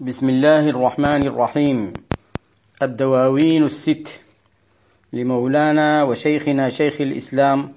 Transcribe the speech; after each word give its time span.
بسم 0.00 0.28
الله 0.28 0.70
الرحمن 0.70 1.26
الرحيم. 1.26 1.92
الدواوين 2.82 3.64
الست 3.64 4.08
لمولانا 5.12 6.02
وشيخنا 6.02 6.70
شيخ 6.70 7.00
الإسلام 7.00 7.72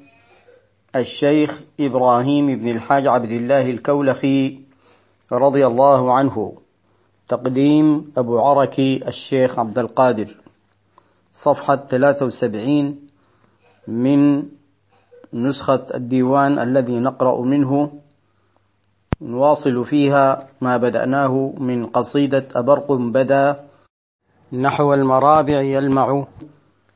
الشيخ 0.95 1.61
إبراهيم 1.79 2.59
بن 2.59 2.69
الحاج 2.69 3.07
عبد 3.07 3.31
الله 3.31 3.69
الكولخي 3.69 4.59
رضي 5.31 5.67
الله 5.67 6.13
عنه. 6.13 6.53
تقديم 7.27 8.11
أبو 8.17 8.39
عركي 8.39 9.07
الشيخ 9.07 9.59
عبد 9.59 9.79
القادر. 9.79 10.35
صفحة 11.33 11.75
73 11.75 12.99
من 13.87 14.43
نسخة 15.33 15.85
الديوان 15.95 16.59
الذي 16.59 16.99
نقرأ 16.99 17.41
منه 17.41 17.91
نواصل 19.21 19.85
فيها 19.85 20.47
ما 20.61 20.77
بدأناه 20.77 21.53
من 21.57 21.85
قصيدة 21.85 22.47
أبرق 22.55 22.91
بدا 22.91 23.63
نحو 24.53 24.93
المرابع 24.93 25.61
يلمع 25.61 26.25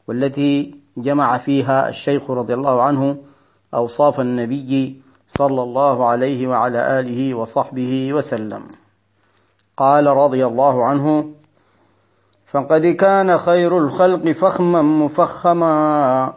والتي 0.07 0.75
جمع 0.97 1.37
فيها 1.37 1.89
الشيخ 1.89 2.31
رضي 2.31 2.53
الله 2.53 2.81
عنه 2.81 3.17
أوصاف 3.73 4.19
النبي 4.19 5.01
صلى 5.27 5.63
الله 5.63 6.05
عليه 6.05 6.47
وعلى 6.47 6.99
آله 6.99 7.33
وصحبه 7.35 8.13
وسلم. 8.13 8.63
قال 9.77 10.07
رضي 10.07 10.45
الله 10.45 10.85
عنه 10.85 11.29
فقد 12.45 12.85
كان 12.85 13.37
خير 13.37 13.77
الخلق 13.77 14.31
فخما 14.31 14.81
مفخما 14.81 16.33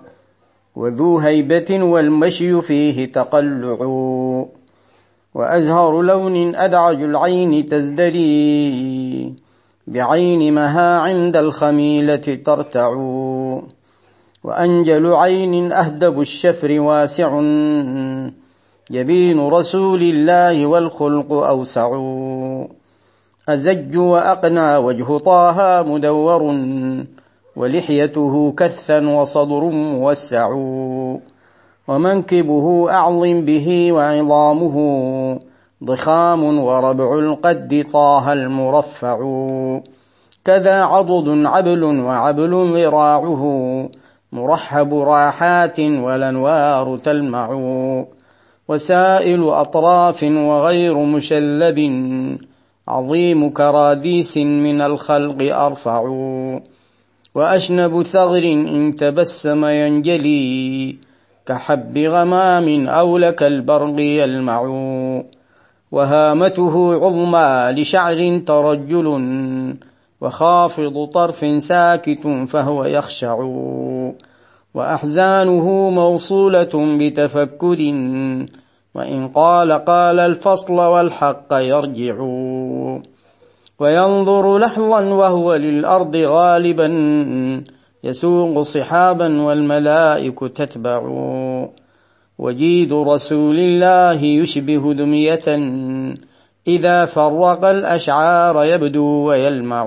وذو 0.77 1.19
هيبة 1.19 1.83
والمشي 1.83 2.63
فيه 2.63 3.13
تقلع. 3.13 3.77
وأزهر 5.35 6.03
لون 6.03 6.55
أدعج 6.55 7.03
العين 7.03 7.67
تزدري 7.67 9.35
بعين 9.87 10.55
مها 10.55 10.99
عند 10.99 11.37
الخميلة 11.37 12.17
ترتع 12.17 12.89
وأنجل 14.45 15.13
عين 15.13 15.73
أهدب 15.73 16.21
الشفر 16.21 16.81
واسع 16.81 17.41
يبين 18.91 19.49
رسول 19.49 20.03
الله 20.03 20.67
والخلق 20.67 21.33
أوسع 21.33 22.01
أزج 23.49 23.97
وأقنى 23.97 24.77
وجه 24.77 25.19
طه 25.19 25.83
مدور 25.83 26.57
ولحيته 27.57 28.55
كثا 28.57 29.09
وصدر 29.09 29.61
موسع 29.61 30.49
ومنكبه 31.89 32.91
أعظم 32.91 33.41
به 33.41 33.93
وعظامه 33.93 34.77
ضخام 35.85 36.59
وربع 36.59 37.19
القد 37.19 37.87
طه 37.93 38.33
المرفع. 38.33 39.19
كذا 40.45 40.83
عضد 40.83 41.47
عبل 41.47 41.85
وعبل 41.85 42.53
ذراعه 42.77 43.45
مرحب 44.33 44.95
راحات 44.95 45.81
والأنوار 45.81 46.97
تلمع. 46.97 47.49
وسائل 48.69 49.49
أطراف 49.49 50.23
وغير 50.23 50.95
مشلب 50.95 51.79
عظيم 52.89 53.51
كراديس 53.51 54.37
من 54.37 54.81
الخلق 54.81 55.57
أرفع. 55.57 56.05
واشنب 57.35 58.03
ثغر 58.03 58.43
إن 58.45 58.97
تبسم 58.97 59.65
ينجلي 59.65 61.10
كحب 61.47 61.99
غمام 61.99 62.89
أو 62.89 63.19
لك 63.19 63.43
البرق 63.43 64.01
يلمع. 64.01 64.61
وهامته 65.93 66.95
عظمى 66.95 67.81
لشعر 67.83 68.41
ترجل. 68.47 69.25
وخافض 70.21 71.05
طرف 71.15 71.63
ساكت 71.63 72.47
فهو 72.49 72.85
يخشع. 72.85 73.35
وأحزانه 74.75 75.91
موصولة 75.91 76.71
بتفكر. 76.75 77.79
وإن 78.95 79.29
قال 79.35 79.73
قال 79.73 80.21
الفصل 80.21 80.75
والحق 80.75 81.53
يرجع. 81.53 82.15
وينظر 83.79 84.59
لحظا 84.59 85.01
وهو 85.01 85.55
للأرض 85.55 86.17
غالبا. 86.17 86.87
يسوق 88.05 88.61
صحابا 88.61 89.43
والملائك 89.43 90.39
تتبع. 90.39 91.03
وجيد 92.39 92.93
رسول 92.93 93.59
الله 93.59 94.25
يشبه 94.25 94.95
دمية 94.95 95.49
إذا 96.67 97.05
فرق 97.05 97.65
الأشعار 97.65 98.65
يبدو 98.65 99.05
ويلمع. 99.05 99.85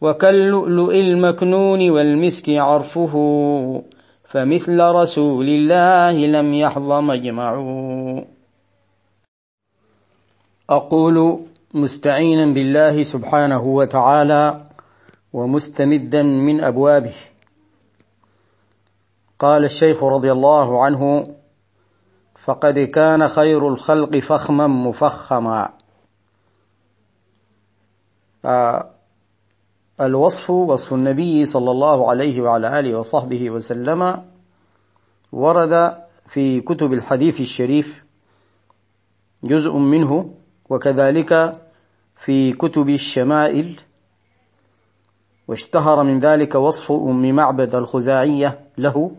وكاللؤلؤ 0.00 0.94
المكنون 0.94 1.90
والمسك 1.90 2.50
عرفه 2.50 3.14
فمثل 4.24 4.80
رسول 4.80 5.48
الله 5.48 6.26
لم 6.26 6.54
يحظ 6.54 6.92
مجمع 6.92 7.50
أقول 10.70 11.38
مستعينا 11.74 12.46
بالله 12.46 13.02
سبحانه 13.02 13.62
وتعالى 13.62 14.65
ومستمدا 15.36 16.22
من 16.22 16.64
أبوابه. 16.64 17.14
قال 19.38 19.64
الشيخ 19.64 20.04
رضي 20.04 20.32
الله 20.32 20.84
عنه 20.84 21.34
فقد 22.34 22.78
كان 22.78 23.28
خير 23.28 23.68
الخلق 23.68 24.16
فخما 24.16 24.66
مفخما. 24.66 25.72
آه، 28.44 28.90
الوصف 30.00 30.50
وصف 30.50 30.94
النبي 30.94 31.44
صلى 31.46 31.70
الله 31.70 32.10
عليه 32.10 32.40
وعلى 32.40 32.78
آله 32.78 32.98
وصحبه 32.98 33.50
وسلم 33.50 34.24
ورد 35.32 35.96
في 36.26 36.60
كتب 36.60 36.92
الحديث 36.92 37.40
الشريف 37.40 38.04
جزء 39.44 39.72
منه 39.72 40.34
وكذلك 40.70 41.60
في 42.16 42.52
كتب 42.52 42.88
الشمائل 42.88 43.80
واشتهر 45.48 46.02
من 46.02 46.18
ذلك 46.18 46.54
وصف 46.54 46.92
أم 46.92 47.34
معبد 47.34 47.74
الخزاعية 47.74 48.58
له 48.78 49.10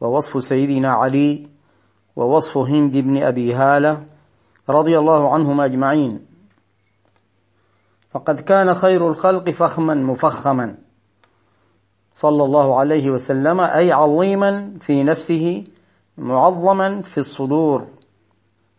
ووصف 0.00 0.44
سيدنا 0.44 0.92
علي 0.92 1.46
ووصف 2.16 2.58
هند 2.58 2.96
بن 2.96 3.22
أبي 3.22 3.54
هالة 3.54 4.06
رضي 4.68 4.98
الله 4.98 5.34
عنهم 5.34 5.60
أجمعين. 5.60 6.26
فقد 8.10 8.40
كان 8.40 8.74
خير 8.74 9.08
الخلق 9.08 9.50
فخما 9.50 9.94
مفخما. 9.94 10.76
صلى 12.12 12.44
الله 12.44 12.78
عليه 12.78 13.10
وسلم 13.10 13.60
أي 13.60 13.92
عظيما 13.92 14.74
في 14.80 15.02
نفسه 15.02 15.64
معظما 16.18 17.02
في 17.02 17.18
الصدور 17.18 17.86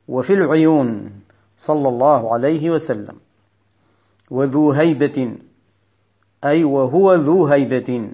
وفي 0.07 0.33
العيون. 0.33 1.11
صلى 1.57 1.89
الله 1.89 2.33
عليه 2.33 2.69
وسلم. 2.69 3.17
وذو 4.31 4.71
هيبة 4.71 5.35
أي 6.45 6.63
وهو 6.63 7.13
ذو 7.13 7.45
هيبة 7.45 8.11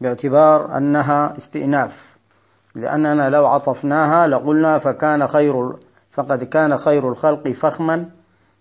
باعتبار 0.00 0.76
أنها 0.76 1.36
استئناف. 1.36 2.16
لأننا 2.74 3.30
لو 3.30 3.46
عطفناها 3.46 4.26
لقلنا 4.26 4.78
فكان 4.78 5.26
خير 5.26 5.76
فقد 6.10 6.44
كان 6.44 6.76
خير 6.76 7.08
الخلق 7.08 7.48
فخما 7.48 8.10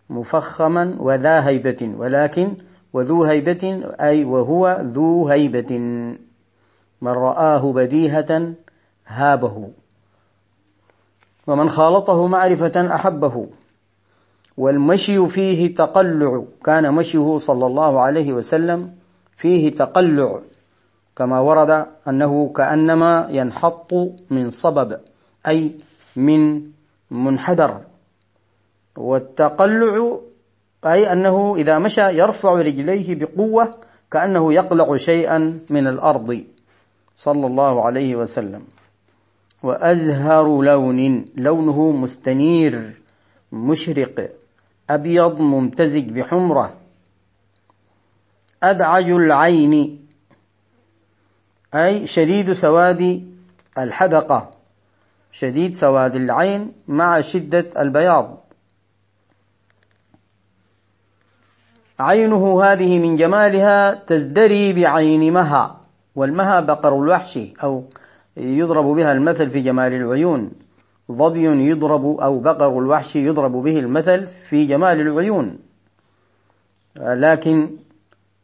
مفخما 0.10 0.96
وذا 1.00 1.48
هيبة 1.48 1.94
ولكن 1.98 2.54
وذو 2.94 3.24
هيبة 3.24 3.84
أي 4.02 4.24
وهو 4.24 4.78
ذو 4.82 5.28
هيبة 5.28 5.78
من 7.02 7.12
رآه 7.12 7.74
بديهة 7.74 8.54
هابه 9.08 9.72
ومن 11.48 11.70
خالطه 11.70 12.28
معرفة 12.28 12.96
أحبه. 12.96 13.48
والمشي 14.58 15.28
فيه 15.28 15.76
تقلع. 15.76 16.44
كان 16.64 16.94
مشيه 16.94 17.38
صلى 17.38 17.66
الله 17.66 18.00
عليه 18.00 18.34
وسلم 18.34 18.96
فيه 19.36 19.72
تقلع. 19.72 20.40
كما 21.16 21.40
ورد 21.40 21.86
أنه 22.08 22.54
كأنما 22.56 23.28
ينحط 23.32 23.94
من 24.30 24.52
صبب 24.52 25.00
أي 25.48 25.78
من 26.16 26.62
منحدر. 27.12 27.82
والتقلع 28.98 30.20
أي 30.86 31.12
أنه 31.12 31.56
إذا 31.56 31.80
مشى 31.80 32.18
يرفع 32.18 32.54
رجليه 32.54 33.16
بقوة 33.16 33.76
كأنه 34.12 34.54
يقلع 34.54 34.96
شيئا 34.96 35.60
من 35.70 35.88
الأرض. 35.88 36.44
صلى 37.18 37.48
الله 37.48 37.86
عليه 37.86 38.16
وسلم. 38.16 38.62
وأزهر 39.64 40.62
لون 40.62 41.26
لونه 41.36 41.92
مستنير 41.92 42.92
مشرق. 43.52 44.30
أبيض 44.90 45.42
ممتزج 45.42 46.12
بحمرة. 46.12 46.74
أدعج 48.64 49.10
العين. 49.10 50.06
أي 51.74 52.08
شديد 52.08 52.54
سواد 52.54 53.32
الحدقة. 53.78 54.52
شديد 55.32 55.76
سواد 55.76 56.16
العين 56.16 56.72
مع 56.88 57.22
شدة 57.22 57.70
البياض. 57.82 58.46
عينه 62.00 62.64
هذه 62.64 63.00
من 63.00 63.16
جمالها 63.16 63.94
تزدري 63.94 64.74
بعين 64.74 65.34
مها. 65.34 65.82
والمها 66.16 66.60
بقر 66.60 67.04
الوحش 67.04 67.40
أو 67.64 67.84
يضرب 68.38 68.86
بها 68.86 69.12
المثل 69.12 69.50
في 69.50 69.62
جمال 69.62 69.94
العيون. 69.94 70.52
ظبي 71.12 71.70
يضرب 71.70 72.20
أو 72.20 72.40
بقر 72.40 72.80
الوحش 72.80 73.16
يضرب 73.16 73.52
به 73.52 73.80
المثل 73.80 74.28
في 74.28 74.66
جمال 74.66 75.02
العيون. 75.02 75.60
لكن 76.98 77.70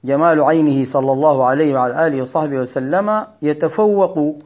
جمال 0.04 0.42
عينه 0.42 0.86
صلى 0.86 1.12
الله 1.12 1.46
عليه 1.46 1.74
وعلى 1.74 2.08
آله 2.08 2.22
وصحبه 2.22 2.58
وسلم 2.58 3.28
يتفوق 3.42 4.38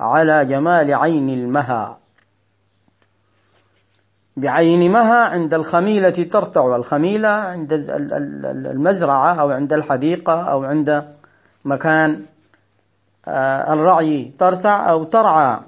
على 0.00 0.44
جمال 0.44 0.94
عين 0.94 1.28
المها. 1.28 1.98
بعين 4.36 4.92
مها 4.92 5.28
عند 5.28 5.54
الخميلة 5.54 6.10
ترتع 6.10 6.76
الخميلة 6.76 7.28
عند 7.28 7.72
المزرعة 8.66 9.34
أو 9.34 9.50
عند 9.50 9.72
الحديقة 9.72 10.42
أو 10.42 10.64
عند 10.64 11.10
مكان 11.64 12.24
آه، 13.28 13.72
الرعي 13.72 14.32
ترتع 14.38 14.90
أو 14.90 15.04
ترعى. 15.04 15.60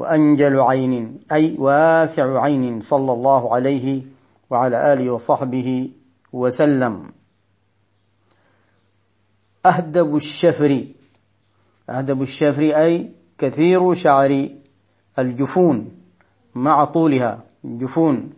وأنجل 0.00 0.60
عين 0.60 1.20
أي 1.32 1.56
واسع 1.58 2.40
عين 2.42 2.80
صلى 2.80 3.12
الله 3.12 3.54
عليه 3.54 4.02
وعلى 4.50 4.92
آله 4.92 5.10
وصحبه 5.10 5.90
وسلم. 6.32 7.02
أهدب 9.66 10.16
الشفر 10.16 10.84
أهدب 11.90 12.22
الشفر 12.22 12.62
أي 12.62 13.12
كثير 13.38 13.94
شعر 13.94 14.48
الجفون 15.18 15.90
مع 16.54 16.84
طولها. 16.84 17.44
جفون 17.64 18.30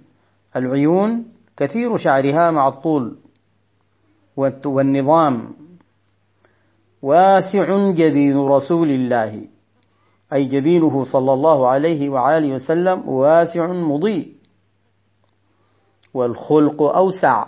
العيون 0.56 1.24
كثير 1.56 1.96
شعرها 1.96 2.50
مع 2.50 2.68
الطول. 2.68 3.16
والنظام 4.36 5.54
واسع 7.02 7.90
جبين 7.90 8.36
رسول 8.36 8.90
الله. 8.90 9.51
أي 10.32 10.44
جبينه 10.44 11.04
صلى 11.04 11.32
الله 11.32 11.68
عليه 11.68 12.08
وآله 12.08 12.54
وسلم 12.54 13.08
واسع 13.08 13.72
مضيء. 13.72 14.34
والخلق 16.14 16.82
أوسع. 16.82 17.46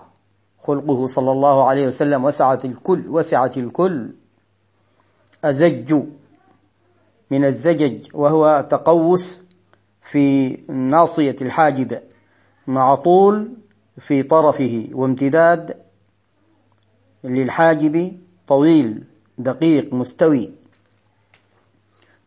خلقه 0.63 1.07
صلى 1.07 1.33
الله 1.33 1.65
عليه 1.65 1.87
وسلم 1.87 2.25
وسعت 2.25 2.65
الكل 2.65 3.09
وسعت 3.09 3.59
الكل. 3.59 4.13
أزج 5.45 6.03
من 7.31 7.45
الزجج 7.45 8.09
وهو 8.15 8.67
تقوس 8.71 9.39
في 10.03 10.57
ناصية 10.69 11.37
الحاجب 11.41 12.01
مع 12.67 12.95
طول 12.95 13.53
في 13.99 14.23
طرفه 14.23 14.89
وامتداد 14.93 15.77
للحاجب 17.25 18.21
طويل 18.47 19.05
دقيق 19.39 19.95
مستوي. 19.95 20.64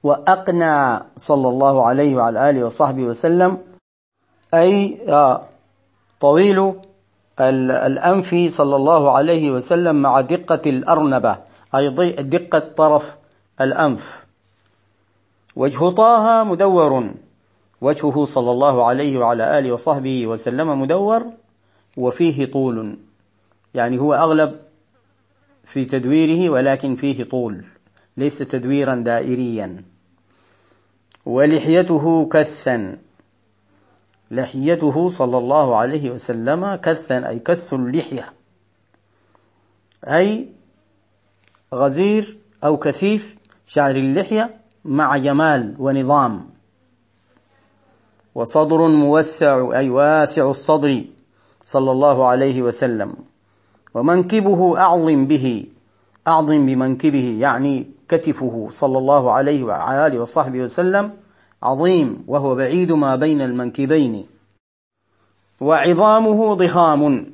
وأقنى 0.03 0.99
صلى 1.17 1.49
الله 1.49 1.85
عليه 1.87 2.15
وعلى 2.15 2.49
آله 2.49 2.65
وصحبه 2.65 3.03
وسلم 3.03 3.57
أي 4.53 4.99
آه، 5.09 5.49
طويل 6.19 6.73
الأنف 7.39 8.35
صلى 8.49 8.75
الله 8.75 9.11
عليه 9.11 9.51
وسلم 9.51 9.95
مع 10.01 10.21
دقة 10.21 10.69
الأرنبة 10.69 11.37
أي 11.75 11.89
دقة 12.11 12.59
طرف 12.59 13.15
الأنف. 13.61 14.25
وجه 15.55 15.89
طه 15.89 16.43
مدور. 16.43 17.09
وجهه 17.81 18.25
صلى 18.25 18.51
الله 18.51 18.85
عليه 18.85 19.17
وعلى 19.17 19.59
آله 19.59 19.71
وصحبه 19.71 20.27
وسلم 20.27 20.81
مدور 20.81 21.25
وفيه 21.97 22.45
طول. 22.45 22.97
يعني 23.73 23.99
هو 23.99 24.13
أغلب 24.13 24.59
في 25.65 25.85
تدويره 25.85 26.49
ولكن 26.49 26.95
فيه 26.95 27.23
طول. 27.23 27.65
ليس 28.17 28.37
تدويرا 28.37 28.95
دائريا. 28.95 29.83
ولحيته 31.25 32.29
كثا. 32.31 32.97
لحيته 34.31 35.09
صلى 35.09 35.37
الله 35.37 35.77
عليه 35.77 36.11
وسلم 36.11 36.75
كثا 36.75 37.29
أي 37.29 37.39
كث 37.39 37.73
اللحية. 37.73 38.33
أي 40.03 40.49
غزير 41.73 42.37
أو 42.63 42.77
كثيف 42.77 43.35
شعر 43.67 43.95
اللحية 43.95 44.55
مع 44.85 45.17
جمال 45.17 45.75
ونظام. 45.79 46.49
وصدر 48.35 48.87
موسع 48.87 49.71
أي 49.73 49.89
واسع 49.89 50.49
الصدر 50.49 51.05
صلى 51.65 51.91
الله 51.91 52.25
عليه 52.25 52.61
وسلم. 52.61 53.13
ومنكبه 53.93 54.79
أعظم 54.79 55.27
به 55.27 55.65
أعظم 56.27 56.65
بمنكبه 56.65 57.37
يعني 57.39 57.96
كتفه 58.09 58.67
صلى 58.71 58.97
الله 58.97 59.31
عليه 59.31 59.63
وعلى 59.63 60.07
آله 60.07 60.19
وصحبه 60.19 60.61
وسلم 60.61 61.11
عظيم 61.63 62.23
وهو 62.27 62.55
بعيد 62.55 62.91
ما 62.91 63.15
بين 63.15 63.41
المنكبين. 63.41 64.25
وعظامه 65.61 66.53
ضخام. 66.53 67.33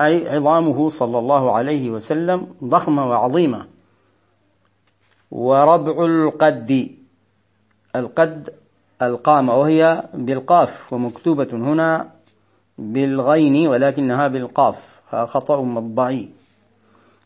أي 0.00 0.28
عظامه 0.28 0.88
صلى 0.90 1.18
الله 1.18 1.52
عليه 1.52 1.90
وسلم 1.90 2.54
ضخمة 2.64 3.08
وعظيمة. 3.10 3.66
وربع 5.30 6.04
القد. 6.04 6.96
القد 7.96 8.50
القامة 9.02 9.56
وهي 9.56 10.04
بالقاف 10.14 10.92
ومكتوبة 10.92 11.48
هنا 11.52 12.10
بالغين 12.78 13.68
ولكنها 13.68 14.28
بالقاف. 14.28 15.00
خطأ 15.10 15.62
مطبعي. 15.62 16.39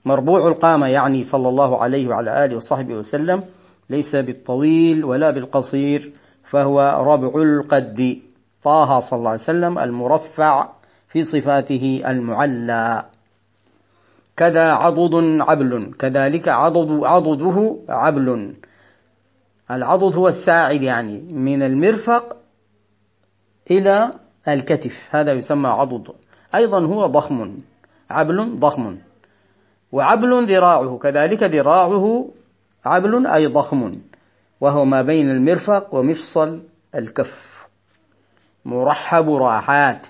مربوع 0.04 0.48
القامة 0.48 0.86
يعني 0.86 1.24
صلى 1.24 1.48
الله 1.48 1.82
عليه 1.82 2.08
وعلى 2.08 2.44
آله 2.44 2.56
وصحبه 2.56 2.94
وسلم 2.94 3.44
ليس 3.90 4.16
بالطويل 4.16 5.04
ولا 5.04 5.30
بالقصير 5.30 6.12
فهو 6.44 7.04
ربع 7.06 7.42
القد. 7.42 8.18
طه 8.62 9.00
صلى 9.00 9.18
الله 9.18 9.30
عليه 9.30 9.40
وسلم 9.40 9.78
المرفع 9.78 10.68
في 11.08 11.24
صفاته 11.24 12.02
المعلى. 12.06 13.04
كذا 14.36 14.72
عضد 14.72 15.40
عبل 15.40 15.94
كذلك 15.98 16.48
عضد 16.48 17.04
عضده 17.04 17.76
عبل. 17.88 18.54
العضد 19.70 20.16
هو 20.16 20.28
الساعد 20.28 20.82
يعني 20.82 21.20
من 21.20 21.62
المرفق 21.62 22.36
إلى 23.70 24.10
الكتف 24.48 25.08
هذا 25.10 25.32
يسمى 25.32 25.68
عضد. 25.68 26.14
أيضا 26.54 26.80
هو 26.80 27.06
ضخم 27.06 27.58
عبل 28.10 28.56
ضخم. 28.56 28.98
وعبل 29.94 30.46
ذراعه 30.46 30.98
كذلك 31.02 31.42
ذراعه 31.42 32.28
عبل 32.84 33.26
أي 33.26 33.46
ضخم 33.46 34.00
وهو 34.60 34.84
ما 34.84 35.02
بين 35.02 35.30
المرفق 35.30 35.94
ومفصل 35.94 36.62
الكف. 36.94 37.66
مرحب 38.64 39.30
راحات 39.30 40.06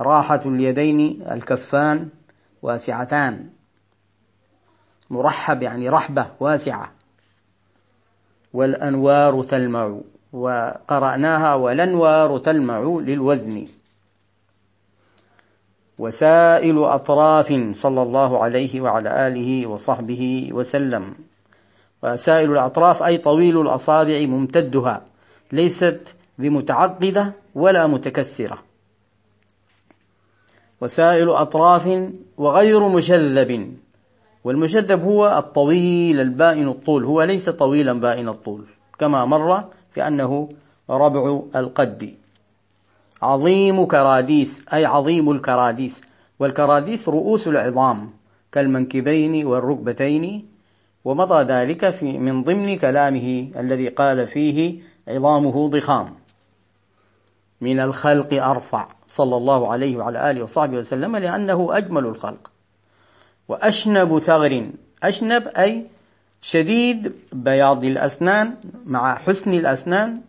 راحة 0.00 0.40
اليدين 0.46 1.22
الكفان 1.30 2.08
واسعتان. 2.62 3.50
مرحب 5.10 5.62
يعني 5.62 5.88
رحبة 5.88 6.26
واسعة. 6.40 6.92
والأنوار 8.52 9.44
تلمع 9.44 9.98
وقرأناها 10.32 11.54
والأنوار 11.54 12.38
تلمع 12.38 12.80
للوزن. 12.80 13.68
وسائل 16.02 16.78
أطراف 16.84 17.48
صلى 17.74 18.02
الله 18.02 18.44
عليه 18.44 18.80
وعلى 18.80 19.28
آله 19.28 19.66
وصحبه 19.66 20.50
وسلم. 20.52 21.04
وسائل 22.02 22.50
الأطراف 22.50 23.02
أي 23.02 23.18
طويل 23.18 23.60
الأصابع 23.60 24.18
ممتدها 24.26 25.04
ليست 25.52 26.14
بمتعقدة 26.38 27.32
ولا 27.54 27.86
متكسرة. 27.86 28.58
وسائل 30.80 31.30
أطراف 31.30 32.10
وغير 32.36 32.88
مشذب 32.88 33.76
والمشذب 34.44 35.02
هو 35.02 35.38
الطويل 35.38 36.20
البائن 36.20 36.68
الطول 36.68 37.04
هو 37.04 37.22
ليس 37.22 37.48
طويلا 37.48 37.92
بائن 37.92 38.28
الطول 38.28 38.64
كما 38.98 39.24
مر 39.24 39.64
في 39.94 40.06
أنه 40.06 40.48
ربع 40.90 41.42
القد. 41.56 42.21
عظيم 43.22 43.84
كراديس 43.84 44.62
أي 44.72 44.86
عظيم 44.86 45.30
الكراديس. 45.30 46.02
والكراديس 46.38 47.08
رؤوس 47.08 47.48
العظام 47.48 48.10
كالمنكبين 48.52 49.46
والركبتين 49.46 50.48
ومضى 51.04 51.42
ذلك 51.44 51.90
في 51.90 52.18
من 52.18 52.42
ضمن 52.42 52.78
كلامه 52.78 53.50
الذي 53.56 53.88
قال 53.88 54.26
فيه 54.26 54.80
عظامه 55.08 55.68
ضخام. 55.68 56.06
من 57.60 57.80
الخلق 57.80 58.44
أرفع 58.44 58.88
صلى 59.08 59.36
الله 59.36 59.72
عليه 59.72 59.96
وعلى 59.96 60.30
آله 60.30 60.42
وصحبه 60.42 60.78
وسلم 60.78 61.16
لأنه 61.16 61.76
أجمل 61.76 62.06
الخلق. 62.06 62.50
وأشنب 63.48 64.18
ثغر 64.18 64.70
أشنب 65.02 65.48
أي 65.48 65.86
شديد 66.42 67.12
بياض 67.32 67.84
الأسنان 67.84 68.54
مع 68.86 69.14
حسن 69.14 69.54
الأسنان 69.54 70.20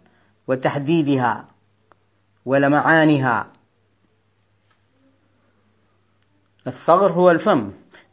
وتحديدها. 0.48 1.53
ولمعانها 2.46 3.48
الثغر 6.68 7.12
هو 7.12 7.32
الفم. 7.32 7.72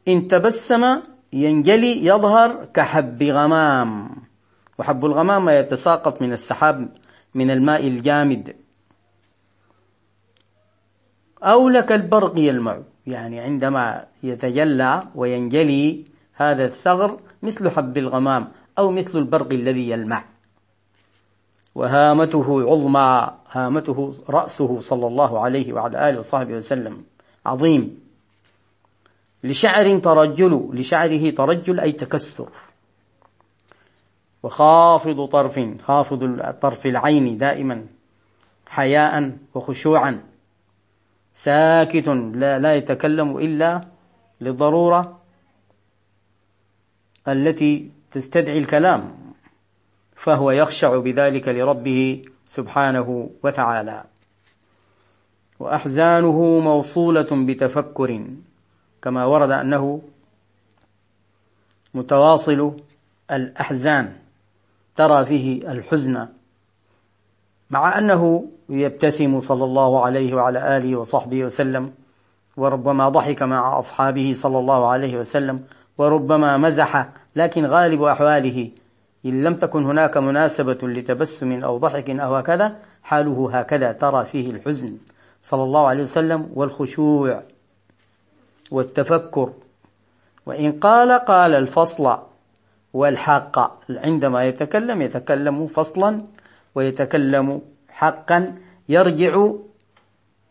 إن 0.09 0.27
تبسم 0.27 1.03
ينجلي 1.33 2.05
يظهر 2.05 2.65
كحب 2.75 3.23
غمام. 3.23 4.11
وحب 4.79 5.05
الغمام 5.05 5.45
ما 5.45 5.59
يتساقط 5.59 6.23
من 6.23 6.33
السحاب 6.33 6.89
من 7.35 7.51
الماء 7.51 7.89
الجامد. 7.89 8.57
أو 11.43 11.69
لك 11.69 11.93
البرق 11.93 12.39
يلمع. 12.39 12.79
يعني 13.07 13.41
عندما 13.41 14.07
يتجلى 14.23 15.03
وينجلي 15.15 16.05
هذا 16.35 16.65
الثغر 16.65 17.21
مثل 17.43 17.71
حب 17.71 17.99
الغمام 17.99 18.49
أو 18.79 18.91
مثل 18.91 19.19
البرق 19.19 19.53
الذي 19.53 19.91
يلمع. 19.91 20.25
وهامته 21.75 22.63
عظمى 22.71 23.31
هامته 23.51 24.15
رأسه 24.29 24.81
صلى 24.81 25.07
الله 25.07 25.41
عليه 25.41 25.73
وعلى 25.73 26.11
آله 26.11 26.19
وصحبه 26.19 26.55
وسلم. 26.55 27.05
عظيم. 27.47 28.01
لشعر 29.45 29.99
ترجل 29.99 30.71
لشعره 30.73 31.31
ترجل 31.31 31.81
أي 31.81 31.93
تكسر. 31.93 32.49
وخافض 34.43 35.25
طرف 35.25 35.61
خافض 35.83 36.41
طرف 36.61 36.87
العين 36.87 37.37
دائما 37.37 37.87
حياء 38.67 39.33
وخشوعا. 39.55 40.23
ساكت 41.33 42.09
لا, 42.35 42.59
لا 42.59 42.75
يتكلم 42.75 43.39
إلا 43.39 43.81
للضرورة 44.41 45.19
التي 47.29 47.91
تستدعي 48.11 48.59
الكلام. 48.59 49.20
فهو 50.21 50.51
يخشع 50.51 50.99
بذلك 50.99 51.49
لربه 51.49 52.23
سبحانه 52.47 53.31
وتعالى. 53.43 54.05
وأحزانه 55.61 56.61
موصولة 56.61 57.29
بتفكر 57.33 58.25
كما 59.03 59.25
ورد 59.25 59.51
أنه 59.51 60.03
متواصل 61.95 62.77
الأحزان 63.31 64.13
ترى 64.97 65.25
فيه 65.27 65.73
الحزن 65.73 66.29
مع 67.71 67.99
أنه 67.99 68.51
يبتسم 68.69 69.41
صلى 69.41 69.65
الله 69.65 70.05
عليه 70.05 70.35
وعلى 70.35 70.77
آله 70.77 70.97
وصحبه 70.97 71.45
وسلم 71.45 71.93
وربما 72.57 73.09
ضحك 73.09 73.43
مع 73.43 73.79
أصحابه 73.79 74.33
صلى 74.37 74.59
الله 74.59 74.87
عليه 74.89 75.17
وسلم 75.17 75.65
وربما 75.99 76.57
مزح 76.57 77.09
لكن 77.37 77.67
غالب 77.67 78.03
أحواله 78.03 78.71
إن 79.27 79.43
لم 79.45 79.55
تكن 79.55 79.85
هناك 79.85 80.17
مناسبة 80.17 80.79
لتبسم 80.83 81.65
أو 81.65 81.79
ضحك 81.79 82.11
أو 82.11 82.37
هكذا 82.37 82.77
حاله 83.03 83.59
هكذا 83.59 83.93
ترى 83.93 84.27
فيه 84.27 84.51
الحزن. 84.51 84.97
صلى 85.43 85.63
الله 85.63 85.87
عليه 85.87 86.03
وسلم 86.03 86.51
والخشوع 86.55 87.43
والتفكر. 88.71 89.53
وإن 90.47 90.73
قال 90.73 91.13
قال 91.13 91.55
الفصل 91.55 92.19
والحق. 92.93 93.57
عندما 93.91 94.45
يتكلم 94.45 95.03
يتكلم 95.03 95.67
فصلا 95.67 96.23
ويتكلم 96.75 97.61
حقا. 97.89 98.55
يرجع 98.89 99.47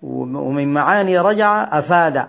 ومن 0.02 0.74
معاني 0.74 1.20
رجع 1.20 1.80
أفاد. 1.80 2.28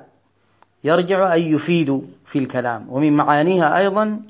يرجع 0.84 1.32
أي 1.32 1.50
يفيد 1.50 2.02
في 2.26 2.38
الكلام. 2.38 2.86
ومن 2.88 3.12
معانيها 3.12 3.78
أيضا 3.78 4.22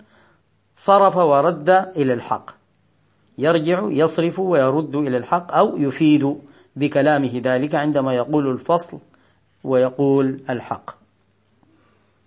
صرف 0.81 1.17
ورد 1.17 1.71
إلى 1.71 2.13
الحق. 2.13 2.51
يرجع 3.39 3.83
يصرف 3.91 4.39
ويرد 4.39 4.97
إلى 4.97 5.17
الحق 5.17 5.53
أو 5.53 5.77
يفيد 5.77 6.37
بكلامه. 6.77 7.41
ذلك 7.45 7.75
عندما 7.75 8.15
يقول 8.15 8.51
الفصل 8.51 9.01
ويقول 9.65 10.41
الحق. 10.51 10.91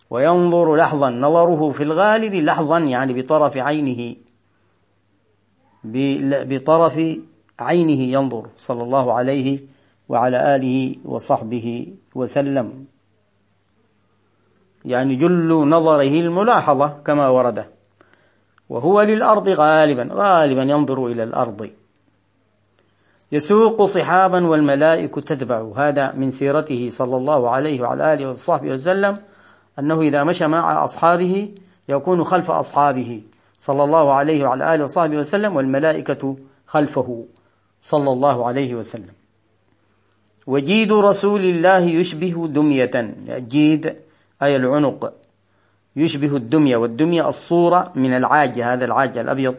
وينظر 0.10 0.76
لحظا 0.76 1.10
نظره 1.10 1.72
في 1.72 1.84
الغالب 1.84 2.34
لحظا 2.34 2.80
يعني 2.80 3.22
بطرف 3.22 3.58
عينه 3.58 4.16
بطرف 6.46 7.00
عينه 7.60 8.02
ينظر 8.02 8.50
صلى 8.58 8.84
الله 8.84 9.14
عليه 9.14 9.60
وعلى 10.10 10.56
آله 10.56 10.96
وصحبه 11.06 11.94
وسلم. 12.16 12.86
يعني 14.86 15.16
جل 15.16 15.70
نظره 15.70 16.20
الملاحظة 16.22 16.88
كما 16.88 17.28
ورد. 17.28 17.73
وهو 18.74 19.02
للأرض 19.02 19.50
غالبا 19.50 20.10
غالبا 20.12 20.64
ينظر 20.64 21.08
إلى 21.08 21.24
الأرض. 21.24 21.70
يسوق 23.32 23.84
صحابا 23.84 24.48
والملائكة 24.48 25.22
تتبع 25.22 25.72
هذا 25.76 26.12
من 26.18 26.32
سيرته 26.32 26.90
صلى 26.90 27.18
الله 27.18 27.50
عليه 27.50 27.82
وعلى 27.82 28.14
آله 28.14 28.30
وصحبه 28.30 28.70
وسلم 28.74 29.18
أنه 29.80 30.02
إذا 30.02 30.24
مشى 30.24 30.48
مع 30.48 30.86
أصحابه 30.86 31.52
يكون 31.90 32.24
خلف 32.24 32.52
أصحابه 32.52 33.22
صلى 33.60 33.84
الله 33.84 34.14
عليه 34.14 34.44
وعلى 34.44 34.76
آله 34.76 34.84
وصحبه 34.84 35.18
وسلم 35.18 35.56
والملائكة 35.56 36.38
خلفه 36.68 37.26
صلى 37.82 38.12
الله 38.12 38.48
عليه 38.48 38.76
وسلم. 38.76 39.14
وجيد 40.48 40.92
رسول 40.94 41.46
الله 41.46 41.80
يشبه 41.80 42.48
دمية. 42.48 43.16
جيد 43.30 43.96
أي 44.42 44.56
العنق. 44.56 45.14
يشبه 45.96 46.36
الدمية 46.36 46.78
والدمية 46.78 47.30
الصورة 47.30 47.92
من 47.96 48.14
العاج 48.14 48.60
هذا 48.60 48.86
العاج 48.86 49.18
الأبيض 49.18 49.56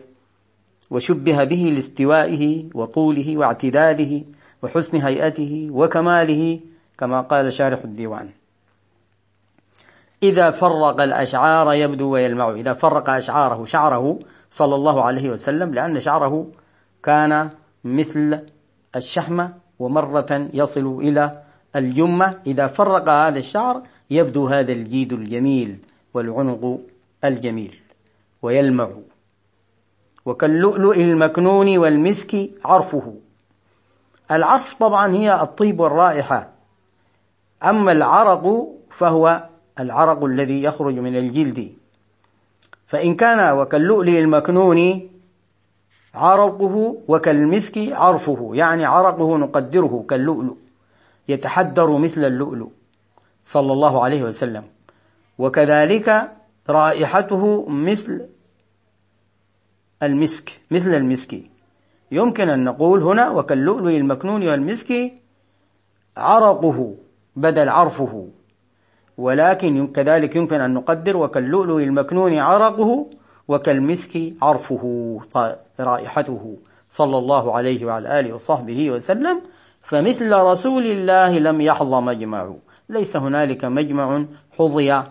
وشبه 0.91 1.45
به 1.45 1.73
لاستوائه 1.75 2.65
وطوله 2.75 3.37
واعتداله 3.37 4.23
وحسن 4.63 4.99
هيئته 4.99 5.69
وكماله 5.73 6.61
كما 6.99 7.21
قال 7.21 7.53
شارح 7.53 7.85
الديوان. 7.85 8.29
إذا 10.23 10.51
فرق 10.51 11.01
الأشعار 11.01 11.73
يبدو 11.73 12.09
ويلمع. 12.09 12.51
إذا 12.51 12.73
فرق 12.73 13.11
أشعاره 13.11 13.65
شعره 13.65 14.19
صلى 14.51 14.75
الله 14.75 15.05
عليه 15.05 15.31
وسلم 15.31 15.75
لأن 15.75 16.01
شعره 16.01 16.47
كان 17.03 17.51
مثل 17.85 18.41
الشحمة 18.97 19.55
ومرة 19.79 20.49
يصل 20.55 20.99
إلى 21.01 21.43
الجمة. 21.77 22.39
إذا 22.47 22.67
فرق 22.67 23.09
هذا 23.09 23.39
الشعر 23.39 23.83
يبدو 24.11 24.47
هذا 24.47 24.73
الجيد 24.73 25.13
الجميل. 25.13 25.79
والعنق 26.15 26.79
الجميل 27.25 27.81
ويلمع. 28.43 28.91
وكاللؤلؤ 30.27 30.97
المكنون 30.97 31.79
والمسك 31.79 32.51
عرفه. 32.65 33.15
العرف 34.31 34.75
طبعا 34.81 35.13
هي 35.13 35.43
الطيب 35.43 35.81
والرائحة. 35.81 36.51
أما 37.65 37.93
العرق 37.93 38.69
فهو 38.91 39.49
العرق 39.81 40.25
الذي 40.25 40.63
يخرج 40.63 40.95
من 40.95 41.17
الجلد. 41.17 41.73
فإن 42.87 43.15
كان 43.15 43.59
وكاللؤلؤ 43.59 44.19
المكنون 44.19 45.11
عرقه 46.15 46.97
وكالمسك 47.09 47.79
عرفه 47.93 48.51
يعني 48.55 48.85
عرقه 48.85 49.37
نقدره 49.37 50.05
كاللؤلؤ 50.09 50.57
يتحدر 51.29 51.99
مثل 51.99 52.25
اللؤلؤ. 52.25 52.69
صلى 53.45 53.73
الله 53.73 54.05
عليه 54.05 54.23
وسلم. 54.23 54.74
وكذلك 55.39 56.33
رائحته 56.69 57.69
مثل 57.69 58.29
المسك 60.03 60.61
مثل 60.71 60.95
المسك. 60.95 61.43
يمكن 62.13 62.49
أن 62.49 62.65
نقول 62.65 63.03
هنا 63.03 63.31
وكاللؤلؤ 63.31 63.97
المكنون 63.97 64.49
والمسك 64.49 65.13
عرقه 66.17 66.95
بدل 67.37 67.69
عرفه. 67.69 68.29
ولكن 69.19 69.87
كذلك 69.87 70.37
يمكن 70.37 70.61
أن 70.61 70.75
نقدر 70.75 71.17
وكاللؤلؤ 71.17 71.79
المكنون 71.79 72.39
عرقه 72.39 73.07
وكالمسك 73.49 74.33
عرفه 74.43 75.19
رائحته. 75.81 76.57
صلى 76.89 77.19
الله 77.19 77.57
عليه 77.57 77.87
وعلى 77.87 78.21
آله 78.21 78.33
وصحبه 78.35 78.91
وسلم. 78.91 79.41
فمثل 79.83 80.33
رسول 80.33 80.87
الله 80.87 81.39
لم 81.39 81.61
يحظى 81.61 82.01
مجمع 82.01 82.55
ليس 82.89 83.17
هنالك 83.17 83.65
مجمع 83.65 84.25
حظي 84.59 85.03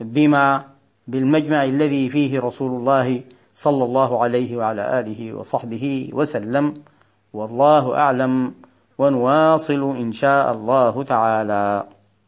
بما 0.00 0.64
بالمجمع 1.06 1.64
الذي 1.64 2.08
فيه 2.08 2.40
رسول 2.40 2.70
الله 2.80 3.22
صلى 3.54 3.84
الله 3.84 4.22
عليه 4.22 4.56
وعلى 4.56 5.00
آله 5.00 5.34
وصحبه 5.34 6.10
وسلم 6.12 6.74
والله 7.32 7.96
أعلم 7.96 8.54
ونواصل 8.98 9.96
إن 9.96 10.12
شاء 10.12 10.52
الله 10.52 11.02
تعالى. 11.02 11.86